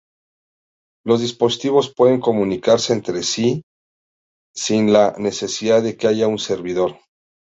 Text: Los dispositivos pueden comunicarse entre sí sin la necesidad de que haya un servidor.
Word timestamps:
Los 1.05 1.21
dispositivos 1.21 1.93
pueden 1.93 2.19
comunicarse 2.21 2.91
entre 2.93 3.21
sí 3.21 3.61
sin 4.51 4.91
la 4.91 5.13
necesidad 5.19 5.83
de 5.83 5.95
que 5.95 6.07
haya 6.07 6.27
un 6.27 6.39
servidor. 6.39 6.97